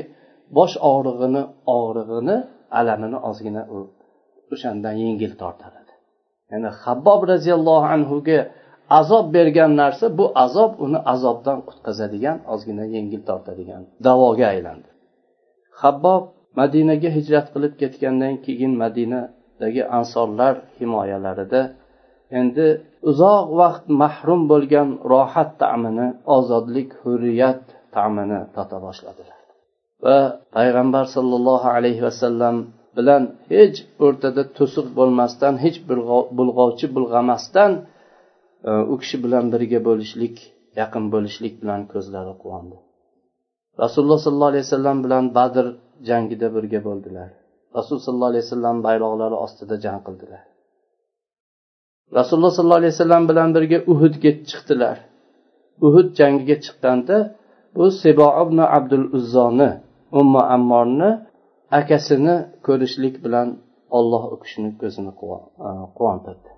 bosh 0.57 0.75
og'rig'ini 0.91 1.43
og'rig'ini 1.77 2.37
alamini 2.79 3.17
ozgina 3.29 3.63
u 3.75 3.77
o'shandan 4.53 4.95
yengil 5.03 5.33
tortaradi 5.41 5.93
ya'ni 6.51 6.69
habbob 6.83 7.21
roziyallohu 7.31 7.87
anhuga 7.95 8.39
azob 8.89 9.33
bergan 9.33 9.71
narsa 9.81 10.05
bu 10.17 10.25
azob 10.45 10.71
uni 10.85 10.99
azobdan 11.13 11.59
qutqazadigan 11.67 12.37
ozgina 12.53 12.85
yengil 12.95 13.21
tortadigan 13.29 13.83
davoga 14.07 14.45
aylandi. 14.53 14.89
Habbob 15.81 16.23
madinaga 16.59 17.09
hijrat 17.17 17.47
qilib 17.53 17.73
ketgandan 17.81 18.35
keyin 18.45 18.73
madinadagi 18.83 19.83
ansorlar 19.97 20.53
himoyalarida 20.79 21.61
endi 22.39 22.67
uzoq 23.09 23.47
vaqt 23.61 23.85
mahrum 24.01 24.41
bo'lgan 24.51 24.89
rohat 25.11 25.51
ta'mini 25.61 26.07
ozodlik 26.37 26.89
hurriyat 27.01 27.61
ta'mini 27.95 28.39
tota 28.55 28.77
boshladilar. 28.85 29.39
Va 30.05 30.19
payg'ambar 30.55 31.05
sollallohu 31.15 31.67
alayhi 31.77 32.01
vasallam 32.07 32.55
bilan 32.97 33.23
hech 33.53 33.77
o'rtada 34.05 34.43
to'siq 34.57 34.87
bo'lmasdan 34.97 35.53
hech 35.63 35.77
bulg'ovchi 36.37 36.87
bulg'amasdan 36.95 37.71
u 38.93 38.95
kishi 39.01 39.17
bilan 39.25 39.45
birga 39.53 39.79
bo'lishlik 39.87 40.35
yaqin 40.81 41.05
bo'lishlik 41.13 41.53
bilan 41.61 41.81
ko'zlari 41.93 42.33
quvondi. 42.43 42.77
Rasululloh 43.83 44.19
sollallohu 44.25 44.51
alayhi 44.53 44.65
vasallam 44.67 44.97
bilan 45.05 45.25
badr 45.37 45.65
jangida 46.09 46.47
birga 46.55 46.79
bo'ldilar. 46.87 47.29
Rasululloh 47.77 48.05
sollallohu 48.07 48.31
alayhi 48.33 48.45
vasallam 48.47 48.77
bayroqlari 48.87 49.35
ostida 49.45 49.75
jang 49.85 49.99
qildilar. 50.07 50.43
Rasululloh 52.19 52.51
sollallohu 52.57 52.81
alayhi 52.81 52.95
vasallam 52.95 53.23
bilan 53.31 53.49
birga 53.55 53.79
uhudga 53.91 54.31
chiqdilar. 54.49 54.97
Uhud 55.87 56.07
jangiga 56.19 56.55
chiqqanda 56.65 57.17
bu 57.75 57.85
sibo 58.01 58.27
ibn 58.43 58.57
abdul 58.77 59.05
uzzoni 59.17 59.69
umma 60.19 60.41
ammorni 60.55 61.09
akasini 61.79 62.35
ko'rishlik 62.65 63.15
bilan 63.25 63.47
olloh 63.97 64.23
u 64.33 64.35
kishini 64.43 64.71
ko'zini 64.81 65.11
e, 65.67 65.69
quvontirdi. 65.97 66.51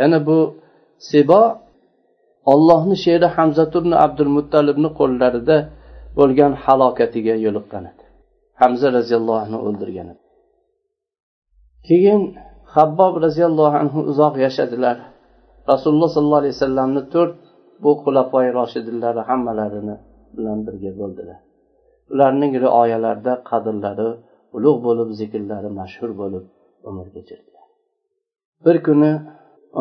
Yana 0.00 0.18
bu 0.28 0.38
sibo 1.08 1.42
ollohni 2.52 2.96
sheri 3.04 3.28
hamzaturni 3.36 3.96
abdul 4.06 4.30
muttalibni 4.36 4.90
qo'llarida 4.98 5.56
bo'lgan 6.18 6.52
halokatiga 6.64 7.34
yo'liqqan 7.46 7.84
edi. 7.92 8.04
Hamza 8.60 8.88
roziyallohu 8.98 9.40
anhu 9.46 9.58
o'ldirgan 9.66 10.06
edi. 10.12 10.22
Keyin 11.88 12.20
habbob 12.74 13.14
roziyallohu 13.24 13.76
anhu 13.82 13.98
uzoq 14.10 14.34
yashadilar. 14.44 14.96
Rasululloh 15.72 16.10
sollallohu 16.14 16.42
alayhi 16.42 16.56
vasallamni 16.58 17.02
to'rt 17.14 17.34
bu 17.82 17.90
xulafoi 18.02 18.48
roshidinlari 18.58 19.22
hammalarini 19.28 19.96
bilan 20.36 20.58
birga 20.66 20.92
bo'ldilar. 21.00 21.38
Ularning 22.12 22.52
rioyalarida 22.64 23.32
qadrlari 23.50 24.08
ulug' 24.56 24.80
bo'lib 24.86 25.08
zikrlari 25.20 25.70
mashhur 25.80 26.10
bo'lib 26.20 26.44
umr 26.88 27.06
kechirdilar. 27.14 27.66
Bir 28.64 28.76
kuni 28.86 29.12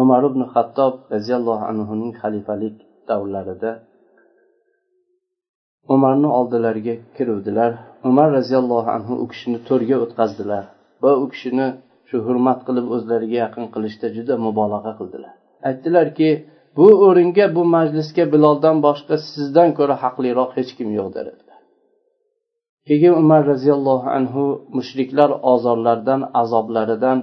umar 0.01 0.21
ibn 0.29 0.41
hattob 0.53 0.93
roziyallohu 1.13 1.63
anhuning 1.71 2.11
xalifalik 2.21 2.75
davrlarida 3.09 3.71
umarni 5.93 6.27
oldilariga 6.39 6.95
kiruvdilar. 7.17 7.71
Umar 8.09 8.27
roziyallohu 8.37 8.89
anhu 8.97 9.13
u 9.23 9.25
kishini 9.31 9.59
to'rga 9.69 9.97
o'tkazdilar 10.03 10.63
va 11.03 11.11
u 11.23 11.25
kishini 11.33 11.67
shu 12.09 12.17
hurmat 12.25 12.59
qilib 12.67 12.85
o'zlariga 12.95 13.37
yaqin 13.43 13.65
qilishda 13.73 14.07
juda 14.15 14.35
mubolag'a 14.45 14.91
qildilar. 14.99 15.33
Aytdilarki 15.69 16.29
bu 16.77 16.87
o'ringa 17.07 17.45
bu 17.55 17.63
majlisga 17.75 18.23
biloldan 18.33 18.77
boshqa 18.87 19.15
sizdan 19.33 19.69
ko'ra 19.77 19.95
haqliroq 20.03 20.49
hech 20.57 20.71
kim 20.77 20.89
yo'q 20.99 21.09
dedilar. 21.17 21.59
Keyin 22.87 23.13
umar 23.23 23.41
roziyallohu 23.51 24.07
anhu 24.17 24.43
mushriklar 24.77 25.29
ozorlaridan 25.53 26.21
azoblaridan 26.41 27.17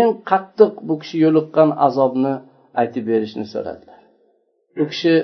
eng 0.00 0.12
qattiq 0.30 0.72
bu 0.88 0.94
kishi 1.02 1.16
yo'liqqan 1.24 1.70
azobni 1.86 2.34
aytib 2.80 3.04
berishni 3.10 3.46
so'radilar. 3.54 4.00
U 4.82 4.84
kishi 4.90 5.14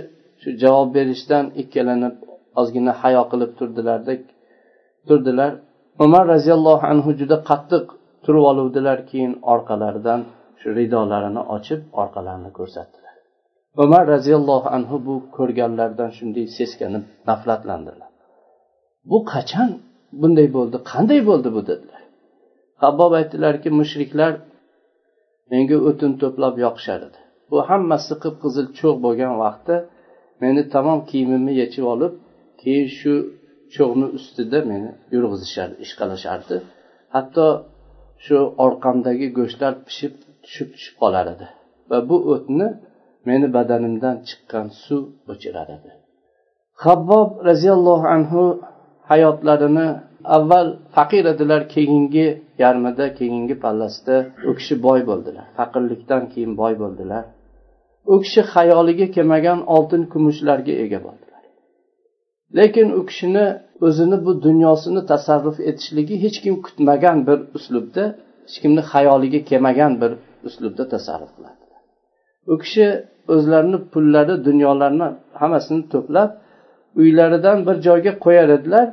shu 0.40 0.48
javob 0.62 0.88
berishdan 0.96 1.44
ikkilanib 1.62 2.14
ozgina 2.60 2.92
hayo 3.02 3.22
qilib 3.30 3.52
turdilarda 3.58 4.12
turdilar. 5.08 5.52
Umar 6.04 6.24
roziyallohu 6.34 6.84
anhu 6.92 7.10
juda 7.20 7.36
qattiq 7.50 7.84
turib 8.24 8.44
oluvdilar 8.50 8.98
keyin 9.10 9.32
orqalaridan 9.52 10.20
shu 10.60 10.68
ridolarini 10.78 11.42
ochib 11.56 11.80
orqalarini 12.02 12.50
ko'rsatdilar. 12.58 13.14
Umar 13.84 14.04
roziyallohu 14.14 14.68
anhu 14.76 14.96
bu 15.06 15.14
ko'rganlaridan 15.36 16.10
shunday 16.18 16.46
seskanib 16.58 17.04
nafratlandilar. 17.28 18.10
Bu 19.10 19.18
qachon 19.32 19.70
bunday 20.20 20.48
bo'ldi 20.56 20.76
qanday 20.92 21.20
bo'ldi 21.28 21.48
bu 21.56 21.62
dedilar. 21.70 21.97
Habbob 22.82 23.12
aytdilarki 23.20 23.68
mushriklar 23.80 24.32
menga 25.50 25.76
o'tin 25.88 26.12
to'plab 26.22 26.54
yoqishar 26.64 27.00
edi 27.08 27.20
bu 27.50 27.56
hammasi 27.70 28.14
qip 28.22 28.34
qizil 28.44 28.66
cho'g' 28.78 28.98
bo'lgan 29.04 29.34
vaqtda 29.44 29.76
meni 30.42 30.62
tamom 30.74 31.00
kiyimimni 31.10 31.52
yechib 31.62 31.84
olib 31.94 32.12
keyin 32.60 32.88
shu 32.98 33.14
cho'g'ni 33.74 34.06
ustida 34.18 34.58
meni 34.70 34.90
yurg'izishardi 35.14 35.76
ishqalashardi. 35.84 36.56
Hatto 37.14 37.46
shu 38.24 38.38
orqamdagi 38.64 39.26
go'shtlar 39.38 39.72
pishib 39.86 40.12
tushib 40.44 40.68
tushib 40.74 40.94
qolar 41.02 41.26
edi 41.34 41.46
va 41.90 41.98
bu 42.08 42.16
o'tni 42.34 42.68
meni 43.28 43.46
badanimdan 43.56 44.16
chiqqan 44.28 44.66
suv 44.84 45.02
o'chirar 45.32 45.68
edi 45.76 45.90
habbob 46.84 47.30
roziyallohu 47.48 48.06
anhu 48.16 48.42
hayotlarini 49.10 49.88
avval 50.36 50.68
faqir 50.96 51.24
edilar 51.32 51.62
keyingi 51.74 52.26
yarmida 52.62 53.06
keyingi 53.18 53.56
pallasida 53.64 54.16
u 54.48 54.50
kishi 54.58 54.74
boy 54.86 55.00
bo'ldilar. 55.10 55.46
Faqirlikdan 55.58 56.22
keyin 56.32 56.52
boy 56.60 56.74
bo'ldilar. 56.82 57.24
U 58.12 58.14
kishi 58.24 58.42
xayoliga 58.54 59.06
kelmagan 59.16 59.60
oltin 59.76 60.02
kumushlarga 60.12 60.74
ega 60.84 60.98
bo'ldilar. 61.06 61.42
Lekin 62.58 62.88
u 62.98 63.00
kishini 63.08 63.46
o'zini 63.86 64.18
bu 64.26 64.32
dunyosini 64.46 65.02
tasarruf 65.12 65.58
etishligi 65.70 66.14
hech 66.24 66.38
kim 66.44 66.54
kutmagan 66.66 67.18
bir 67.28 67.38
uslubda 67.56 68.04
hech 68.46 68.58
kimni 68.62 68.82
xayoliga 68.92 69.40
kelmagan 69.50 69.92
bir 70.02 70.12
uslubda 70.48 70.84
tasarruf 70.94 71.32
qiladilar 71.36 71.68
u 72.52 72.54
kishi 72.62 72.86
o'zlarini 73.34 73.78
pullari 73.92 74.34
dunyolarni 74.48 75.08
hammasini 75.40 75.82
to'plab 75.92 76.30
uylaridan 77.00 77.58
bir 77.66 77.76
joyga 77.86 78.12
qo'yar 78.24 78.48
edilar. 78.56 78.86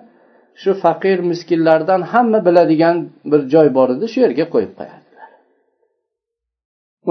Shu 0.62 0.72
faqir 0.84 1.18
miskinlardan 1.32 2.02
hamma 2.12 2.40
biladigan 2.48 2.98
bir 3.32 3.42
joy 3.54 3.68
bor 3.78 3.90
edi 3.96 4.06
shu 4.14 4.20
yerga 4.26 4.46
qo'yib 4.54 4.74
qo'yardilar. 4.80 5.30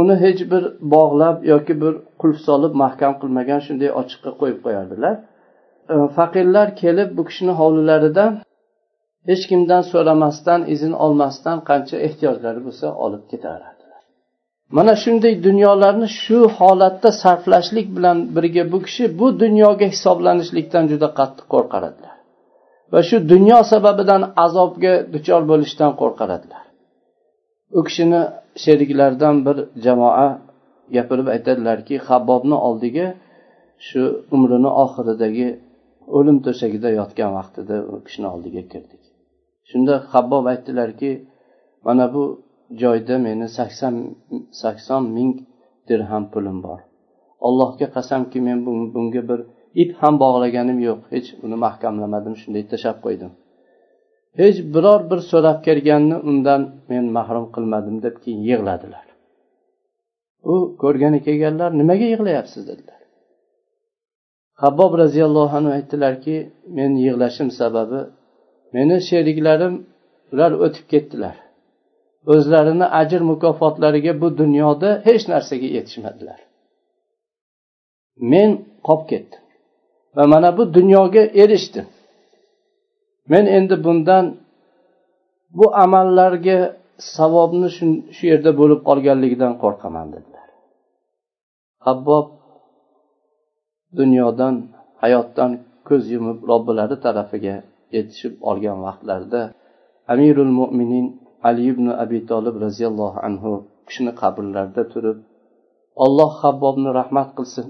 Uni 0.00 0.14
hech 0.24 0.40
bir 0.52 0.64
bog'lab 0.94 1.36
yoki 1.52 1.74
bir 1.82 1.94
qulf 2.20 2.38
solib 2.48 2.72
mahkam 2.82 3.12
qilmagan 3.20 3.60
shunday 3.66 3.90
ochiqqa 4.00 4.30
qo'yib 4.40 4.58
qo'yardilar. 4.66 5.14
E, 5.92 5.94
faqirlar 6.16 6.68
kelib 6.82 7.08
bu 7.16 7.22
kishini 7.28 7.52
hovlilaridan 7.60 8.32
hech 9.28 9.44
kimdan 9.50 9.82
so'ramasdan 9.92 10.60
izn 10.74 10.92
olmasdan 11.04 11.58
qancha 11.68 11.96
ehtiyojlari 12.06 12.60
bo'lsa 12.66 12.86
olib 13.04 13.24
ketaveradilar 13.32 14.00
mana 14.76 14.94
shunday 15.04 15.34
dunyolarni 15.48 16.08
shu 16.22 16.38
holatda 16.58 17.10
sarflashlik 17.22 17.88
bilan 17.96 18.18
birga 18.36 18.64
bu 18.72 18.78
kishi 18.86 19.04
bu 19.18 19.26
dunyoga 19.42 19.86
hisoblanishlikdan 19.94 20.84
juda 20.92 21.08
qattiq 21.18 21.46
qo'rqar 21.54 21.82
edilar 21.90 22.13
va 22.92 23.00
shu 23.08 23.16
dunyo 23.32 23.58
sababidan 23.72 24.22
azobga 24.44 24.92
duchor 25.14 25.42
bo'lishdan 25.50 25.90
qo'rqadilar 26.00 26.64
u 27.78 27.80
kishini 27.86 28.20
sheriklaridan 28.64 29.36
bir 29.46 29.56
jamoa 29.84 30.28
gapirib 30.96 31.26
aytadilarki 31.34 31.94
habbobni 32.08 32.56
oldiga 32.68 33.06
shu 33.86 34.02
umrini 34.34 34.70
oxiridagi 34.84 35.48
o'lim 36.16 36.38
to'shagida 36.46 36.88
yotgan 37.00 37.30
vaqtida 37.38 37.76
u 37.92 37.94
kishini 38.06 38.28
oldiga 38.34 38.62
kirdik. 38.72 39.02
Shunda 39.70 39.94
habbob 40.12 40.44
aytdilarki 40.52 41.10
mana 41.86 42.06
bu 42.14 42.24
joyda 42.82 43.14
meni 43.26 43.46
sakson 43.58 43.94
sakson 44.62 45.02
ming 45.16 45.32
dirham 45.88 46.24
pulim 46.32 46.58
bor. 46.66 46.80
Allohga 47.46 47.86
qasamki 47.96 48.38
men 48.46 48.58
bunga 48.94 49.22
bir 49.30 49.40
ip 49.82 49.90
ham 50.00 50.14
bog'laganim 50.22 50.78
yo'q. 50.88 51.00
Hech 51.14 51.28
uni 51.44 51.56
mahkamlamadim 51.66 52.34
shunday 52.42 52.64
tashlab 52.72 52.98
qo'ydim. 53.06 53.32
Hech 54.40 54.58
biror 54.74 55.00
bir 55.10 55.20
so'rab 55.30 55.58
kelganni 55.66 56.16
undan 56.30 56.62
men 56.90 57.04
mahrum 57.16 57.46
qilmadim 57.54 57.96
deb 58.06 58.16
keyin 58.22 58.42
yig'ladilar. 58.50 59.06
U 60.52 60.54
ko'rgani 60.82 61.18
kelganlar 61.26 61.70
nimaga 61.80 62.06
yig'layapsiz? 62.12 62.62
dedilar. 62.70 63.00
Habbob 64.62 64.92
roziyallohu 65.02 65.54
anhu 65.58 65.70
aytdilarki 65.78 66.36
men 66.76 66.90
yig'lashim 67.04 67.48
sababi 67.60 68.00
meni 68.74 68.96
sheriklarim 69.08 69.74
ular 70.32 70.52
o'tib 70.64 70.86
ketdilar. 70.92 71.36
O'zlarini 72.32 72.86
ajr 73.00 73.20
mukofotlariga 73.30 74.12
bu 74.22 74.28
dunyoda 74.40 74.90
hech 75.08 75.24
narsaga 75.32 75.68
yetishmadilar. 75.76 76.38
Men 78.32 78.50
qolib 78.86 79.06
ketdim. 79.12 79.43
Va 80.16 80.24
mana 80.32 80.48
bu 80.58 80.62
dunyoga 80.78 81.22
erishdim 81.42 81.86
men 83.32 83.44
endi 83.56 83.76
bundan 83.84 84.24
bu 85.58 85.66
amallarga 85.84 86.58
savobni 87.16 87.68
shu 88.16 88.24
yerda 88.30 88.50
bo'lib 88.60 88.80
qolganligidan 88.88 89.52
qo'rqaman 89.62 90.06
dedilar. 90.14 90.46
Habbob 91.86 92.26
dunyodan 93.98 94.54
hayotdan 95.02 95.50
ko'z 95.88 96.04
yumib 96.14 96.38
robbilari 96.50 96.96
tarafiga 97.04 97.56
yetishib 97.96 98.34
olgan 98.50 98.78
vaqtlarida 98.86 99.42
amirul 100.12 100.52
mo'minin 100.60 101.06
ali 101.48 101.62
ibn 101.72 101.86
abi 102.04 102.18
tolib 102.30 102.54
roziyallohu 102.64 103.18
anhu 103.28 103.50
kishini 103.86 104.12
qabrlarida 104.20 104.82
turib 104.92 105.18
olloh 106.04 106.30
habbobni 106.42 106.90
rahmat 107.00 107.28
qilsin 107.38 107.66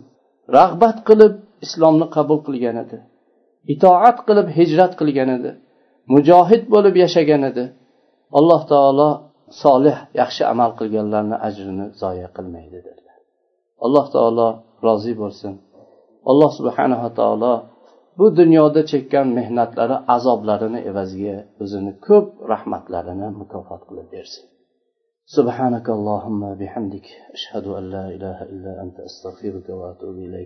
rag'bat 0.56 0.96
qilib 1.08 1.34
islomni 1.65 2.05
qabul 2.15 2.39
qilgan 2.47 2.77
edi 2.83 2.97
itoat 3.73 4.17
qilib 4.27 4.47
hijrat 4.57 4.93
qilgan 4.99 5.29
edi 5.37 5.51
mujohid 6.13 6.63
bo'lib 6.73 6.95
yashagan 7.03 7.41
edi 7.51 7.65
alloh 8.39 8.61
taolo 8.73 9.09
solih 9.63 9.97
yaxshi 10.19 10.43
amal 10.53 10.71
qilganlarni 10.79 11.37
ajrini 11.47 11.85
zoya 12.01 12.27
qilmaydi 12.35 12.79
dedilar 12.87 13.17
alloh 13.85 14.05
taolo 14.15 14.47
rozi 14.85 15.13
bo'lsin 15.21 15.53
alloh 16.31 16.51
subhanava 16.59 17.09
taolo 17.19 17.53
bu 18.19 18.25
dunyoda 18.39 18.81
chekkan 18.91 19.27
mehnatlari 19.39 19.97
azoblarini 20.15 20.79
evaziga 20.89 21.37
o'zini 21.63 21.91
ko'p 22.07 22.27
rahmatlarini 22.51 23.27
mukofot 23.39 23.81
qilib 23.89 24.09
bersin 24.15 24.45
سبحانك 25.37 25.87
اللهم 25.97 26.41
بحمدك 26.61 27.07
أشهد 27.37 27.65
أن 27.79 27.83
لا 27.95 28.05
إله 28.15 28.37
إلا 28.53 28.71
أنت 28.83 28.97
أستغفرك 29.09 29.67
وأتوب 29.69 30.15
إليك 30.27 30.37